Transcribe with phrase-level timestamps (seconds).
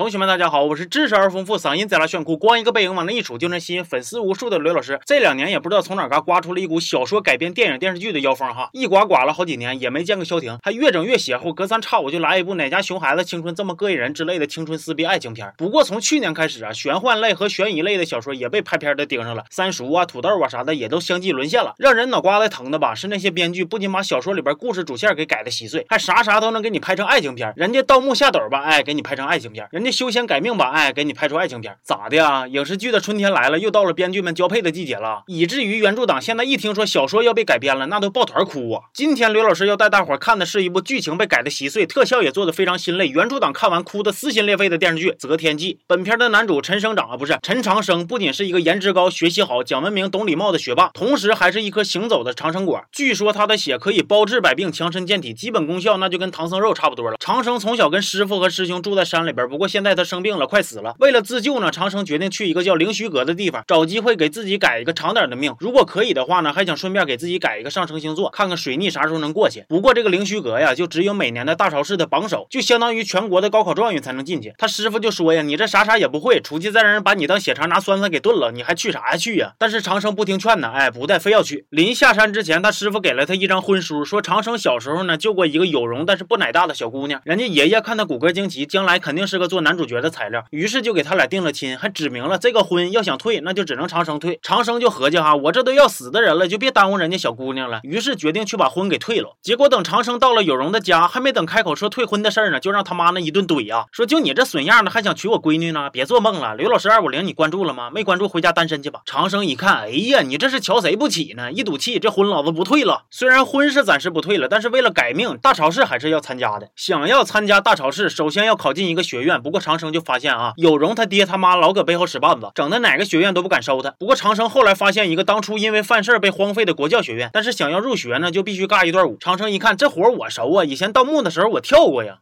[0.00, 4.98] 同学们，大家好，我是知识而丰富、嗓音贼拉炫酷、光一个背影往那一杵就能吸引粉丝无数的刘老师。
[5.04, 15.52] 这两年也不知道从哪嘎刮出了一股小说改编电影电视剧的妖风哈，一刮刮了好几年也没见个消停，还越整越邪乎，隔三差五就来一部哪家熊孩子青春这么膈应人之类的青春撕逼爱情片。
[15.58, 21.74] 不过从去年开始啊，玄幻类和悬疑类的小说也被拍片的盯上了，三叔啊、土豆啊啥的也都相继沦陷了。
[21.76, 27.52] 让人脑瓜子疼的吧，是那些编剧不仅把小说里边故事主线给改的稀碎，还啥啥都能给你拍成爱情片。
[27.54, 31.76] 人家盗墓下斗吧，哎，给你拍成爱情片；人家修仙改命吧，哎，给你拍出爱情片。
[31.82, 32.46] 咋的呀？
[32.46, 38.82] 影视剧的春天来了，又到了编剧们交配的季节了，以至于原著党现在一听说小说要被改编了，那都抱团哭啊！
[38.94, 45.74] 今天刘老师要带大伙看的是一部剧情被改的稀碎，特效也做的非常心累，原著党看完哭的撕心裂肺的电视剧《择天记》。
[45.86, 52.82] 本片的男主陈生长啊，不是陈长生，不仅是一个颜值高、学习好、讲文明、懂礼貌的学霸，同时还是一颗行走的长生果。
[52.92, 57.16] 据说他的血可以包治百病、强身健体，基本功效那就跟唐僧肉差不多了。
[57.18, 60.94] 长生从小跟师傅和师兄住在山里边，不过现现在他生病了，快死了。
[60.98, 65.56] 为了自救呢，长生决定去一个叫灵虚阁的地方，找机会给自己改一个长点的命。
[65.58, 69.64] 如果可以的话呢，还想顺便给自己改一个上升星座，看看水逆啥时候能过去。
[69.70, 74.52] 不过这个灵虚阁呀，就只有每年的大潮市的榜首，就相当于全国的高考状元才能进去。
[74.58, 81.64] 他师傅就说呀：“你这啥啥也不会，出去再让人把你当血肠拿酸菜给炖了，你还去啥呀去呀？”但是长生不听劝呢，哎，不带，非要去。
[81.70, 94.38] 临下山之前，他师傅给了他一张婚书，说长生小时候呢救过一个有容但是不奶大的小姑娘，人家爷爷看他骨骼惊奇，将来肯定是个做男主角的材料，于是就给他俩定了亲，还指明了这个婚要想退，那就只能长生退。
[94.42, 99.36] 长生就合计哈，我这都要死的人了，就别耽误人家小姑娘了，于是决定去把婚给退了。
[99.42, 105.90] 结果等长生到了有容的家，还没等开口说退婚的事儿呢，就让他妈那一顿怼呀，说就你这损样的还想娶我闺女呢？
[105.90, 106.54] 别做梦了！
[106.54, 107.90] 刘老师二五零你关注了吗？
[107.90, 109.00] 没关注回家单身去吧。
[109.04, 111.50] 长生一看，哎呀，你这是瞧谁不起呢？
[111.50, 113.04] 一赌气，这婚老子不退了。
[113.10, 116.68] 虽然婚是暂时不退了，但是为了改命，大潮市还是要参加的。
[116.76, 119.40] 想要参加大潮市，首先要考进一个学院。
[119.42, 123.90] 不不过长生就发现啊，有容他爹他妈老搁背后使绊子，整的哪个学院都不敢收他。
[123.98, 129.16] 不过长生后来发现一个当初因为犯事被荒废的国教学院，但是想要入学呢，就必须尬一段舞。
[129.18, 132.18] 长生一看这活我熟啊，以前盗墓的时候我跳过呀。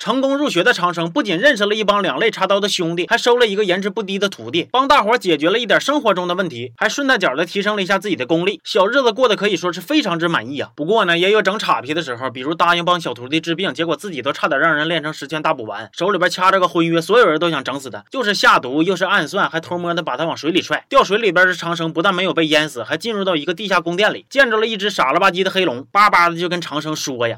[0.00, 10.70] 成功入学的长生不仅认识了一帮两肋插刀的兄弟，还收了一个颜值不低的徒弟，帮大伙解决了一点生活中的问题，还顺带脚的提升了一下自己的功力，小日子过得可以说是非常之满意啊。
[10.74, 20.82] 不过呢，也有整岔皮的时候，比如答应帮小徒弟治病，结果自己都差点让人练成十全大补丸，手里边掐着个婚约，所有人都想整死他，又是下毒又是暗算，还偷摸的把他往水里踹。
[20.88, 27.36] 掉水里边的长生不但没有被淹死，还进入到一个地下宫殿里，见着了一只傻了吧唧的黑龙，巴巴的就跟长生说呀。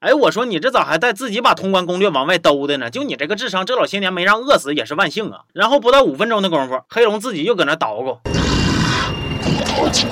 [0.00, 2.90] 哎，我说你这咋还带自己把通关攻略往外兜的呢？
[2.90, 5.40] 就你这个智商，这老些年没让饿死也是万幸啊！
[5.52, 8.18] 然后不到五分钟的功夫，黑龙自己又搁那捣鼓。
[8.22, 10.06] 不贪财，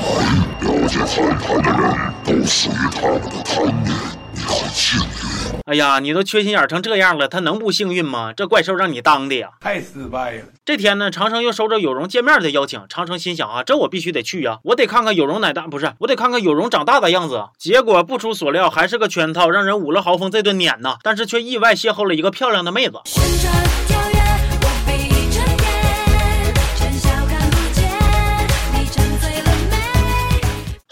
[0.61, 1.91] 了解海盘的人
[2.25, 3.95] 都属于他们的贪念，
[4.33, 5.24] 你很幸运。
[5.67, 8.33] 哎呀，你都缺心眼成这样了，他能不幸运吗？
[8.37, 10.45] 这怪兽让你当的呀，太失败了。
[10.65, 17.45] 这天呢，长生又收着有容见面的邀请，长生心想啊，这我必须得去呀，我得看看有容奶大，不是，我得看看有容长大的样子。
[17.59, 20.97] 结果不出所料，还是个圈套，让人捂了豪风这顿撵呐。
[21.03, 23.01] 但是却意外邂逅了一个漂亮的妹子。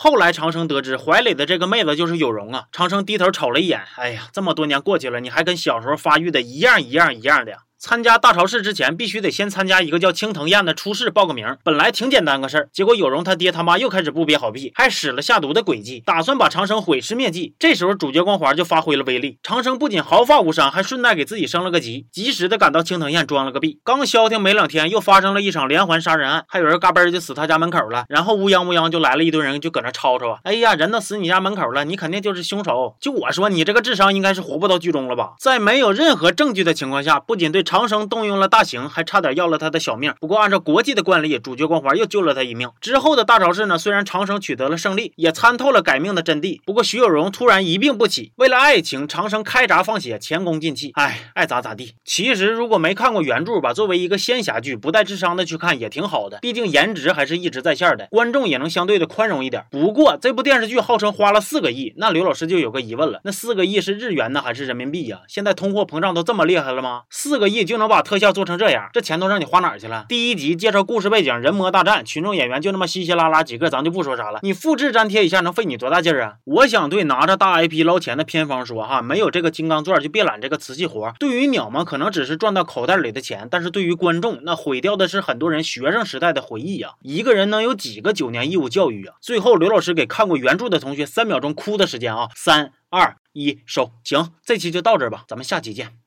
[0.03, 7.59] 后来长生得知怀里的这个妹子就是有容啊，长生低头瞅了一眼，哎呀，这么多年过去了，你还跟小时候发育的一样一样一样的呀。
[7.85, 11.57] 参加大潮市之前，必须得先参加一个叫青藤宴的初试，报个名。
[11.65, 17.57] 本来挺简单个事儿，结果有容他爹他妈又开始不憋好屁，还使了下毒的诡计，打算把长生毁尸灭迹。
[17.59, 23.81] 这时候主角光环就发挥了威力，长生不仅毫发无伤，还顺带给自己升了个级，及时的赶到青藤宴装了个逼。
[23.83, 30.39] 刚消停没两天，又发生了一场连环杀人案，还有人嘎嘣就死他家门口了，然后乌泱乌泱就来了一堆人，就搁那吵吵啊！
[30.45, 32.95] 哎呀，人都死你家门口了，你肯定就是凶手。
[33.01, 35.33] 就我说，你这个智商应该是活不到剧中了吧？
[35.41, 38.47] 在没有任何证据的情况下，不仅对长生动用了。
[38.49, 42.69] 大刑还差点要了他的小命，不过按照国际的惯例，主角光环又救了他一命。
[42.83, 46.61] 之后的大招式呢，虽然长生取得了胜利，也参透了改命的真谛。
[46.67, 50.91] 不过徐有容突然一病不起，为了爱情，长生开闸放血，前功尽弃。
[50.97, 51.95] 哎，爱咋咋地。
[52.05, 59.65] 其实如果没看过原著吧，作为一个仙侠剧，不带智商的去看也挺好的，毕竟颜值还是一直在线的，观众也能相对的宽容一点。
[59.71, 65.23] 不过这部电视剧号称花了四个亿，那刘老师就有个疑问了，那四个亿是日元呢还是人民币呀？
[65.27, 67.05] 现在通货膨胀都这么厉害了吗？
[67.09, 70.07] 四个亿就能把特效做成这样，这钱都让你花哪儿去了？
[70.09, 74.41] 第一集介绍故事背景，人魔大战，群众演员就那么稀稀拉拉几个，咱就不说啥了。
[74.43, 76.35] 你复制粘贴一下，能费你多大劲儿啊？
[76.45, 81.13] 我想对拿着大 IP 捞钱的片方说哈，没有这个金刚钻就别揽这个瓷器活。
[81.19, 86.93] 对于鸟们可能只是赚到口袋里的钱，但是对于观众那毁掉的是很多人学生时代的回忆呀。
[87.03, 89.15] 一个人能有几个九年义务教育啊？
[89.21, 96.02] 最后刘老师给看过原著的同学三秒钟哭的时间啊，三二一，收，行，这期就到这儿吧，咱们下期见。